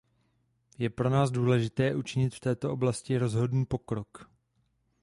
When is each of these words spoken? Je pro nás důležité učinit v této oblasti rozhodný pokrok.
Je 0.77 0.89
pro 0.89 1.09
nás 1.09 1.31
důležité 1.31 1.95
učinit 1.95 2.35
v 2.35 2.39
této 2.39 2.73
oblasti 2.73 3.17
rozhodný 3.17 3.65
pokrok. 3.65 4.29